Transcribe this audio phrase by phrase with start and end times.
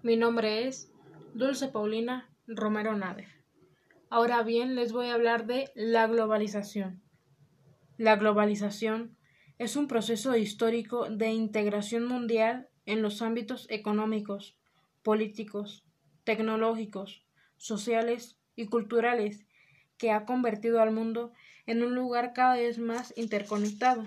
[0.00, 0.92] Mi nombre es
[1.34, 3.26] Dulce Paulina Romero Nader.
[4.10, 7.02] Ahora bien, les voy a hablar de la globalización.
[7.96, 9.16] La globalización
[9.58, 14.56] es un proceso histórico de integración mundial en los ámbitos económicos,
[15.02, 15.84] políticos,
[16.22, 17.24] tecnológicos,
[17.56, 19.46] sociales y culturales
[19.96, 21.32] que ha convertido al mundo
[21.66, 24.06] en un lugar cada vez más interconectado.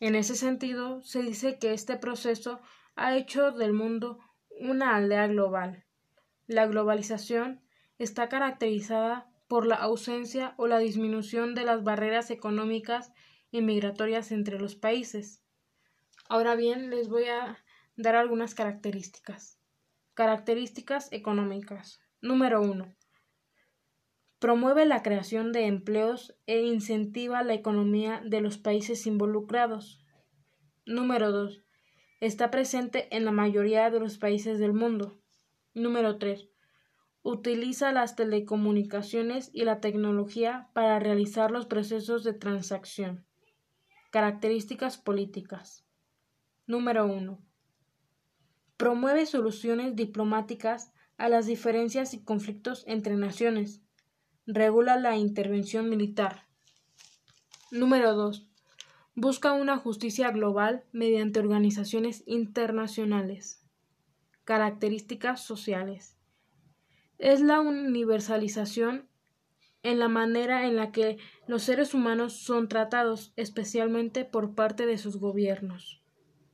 [0.00, 2.62] En ese sentido, se dice que este proceso
[2.94, 4.18] ha hecho del mundo
[4.58, 5.84] una aldea global.
[6.46, 7.62] La globalización
[7.98, 13.12] está caracterizada por la ausencia o la disminución de las barreras económicas
[13.50, 15.42] y migratorias entre los países.
[16.28, 17.58] Ahora bien, les voy a
[17.96, 19.58] dar algunas características.
[20.14, 22.00] Características económicas.
[22.20, 22.94] Número 1.
[24.38, 30.04] Promueve la creación de empleos e incentiva la economía de los países involucrados.
[30.84, 31.62] Número 2.
[32.22, 35.18] Está presente en la mayoría de los países del mundo.
[35.74, 36.48] Número 3.
[37.22, 43.26] Utiliza las telecomunicaciones y la tecnología para realizar los procesos de transacción.
[44.12, 45.84] Características políticas.
[46.64, 47.40] Número 1.
[48.76, 53.82] Promueve soluciones diplomáticas a las diferencias y conflictos entre naciones.
[54.46, 56.46] Regula la intervención militar.
[57.72, 58.51] Número 2.
[59.14, 63.62] Busca una justicia global mediante organizaciones internacionales.
[64.44, 66.16] Características sociales
[67.18, 69.06] es la universalización
[69.84, 74.96] en la manera en la que los seres humanos son tratados, especialmente por parte de
[74.96, 76.02] sus gobiernos.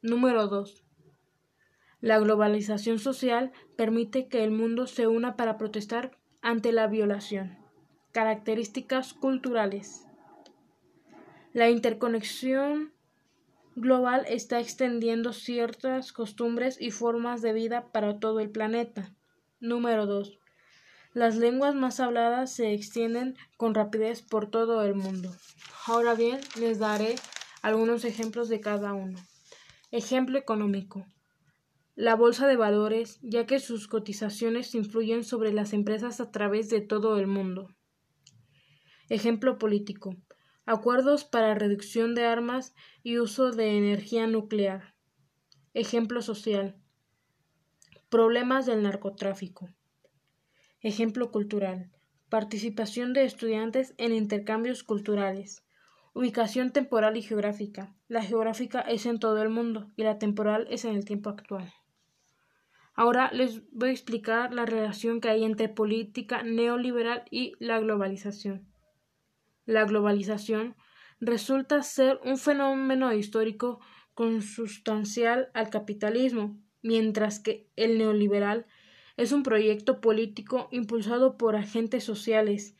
[0.00, 0.82] Número 2.
[2.00, 7.58] La globalización social permite que el mundo se una para protestar ante la violación.
[8.12, 10.05] Características culturales.
[11.56, 12.92] La interconexión
[13.76, 19.14] global está extendiendo ciertas costumbres y formas de vida para todo el planeta.
[19.58, 20.38] Número 2.
[21.14, 25.34] Las lenguas más habladas se extienden con rapidez por todo el mundo.
[25.86, 27.14] Ahora bien, les daré
[27.62, 29.18] algunos ejemplos de cada uno.
[29.90, 31.06] Ejemplo económico.
[31.94, 36.82] La bolsa de valores, ya que sus cotizaciones influyen sobre las empresas a través de
[36.82, 37.74] todo el mundo.
[39.08, 40.14] Ejemplo político.
[40.68, 44.96] Acuerdos para reducción de armas y uso de energía nuclear.
[45.74, 46.74] Ejemplo social.
[48.08, 49.68] Problemas del narcotráfico.
[50.80, 51.92] Ejemplo cultural.
[52.28, 55.62] Participación de estudiantes en intercambios culturales.
[56.14, 57.94] Ubicación temporal y geográfica.
[58.08, 61.72] La geográfica es en todo el mundo y la temporal es en el tiempo actual.
[62.92, 68.66] Ahora les voy a explicar la relación que hay entre política neoliberal y la globalización.
[69.66, 70.76] La globalización
[71.20, 73.80] resulta ser un fenómeno histórico
[74.14, 78.66] consustancial al capitalismo, mientras que el neoliberal
[79.16, 82.76] es un proyecto político impulsado por agentes sociales,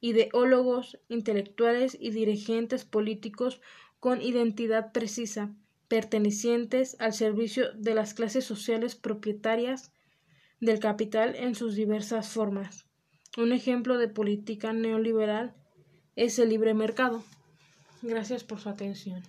[0.00, 3.60] ideólogos, intelectuales y dirigentes políticos
[3.98, 5.54] con identidad precisa,
[5.88, 9.92] pertenecientes al servicio de las clases sociales propietarias
[10.60, 12.86] del capital en sus diversas formas.
[13.36, 15.54] Un ejemplo de política neoliberal
[16.18, 17.22] es el libre mercado.
[18.02, 19.22] Gracias por su atención.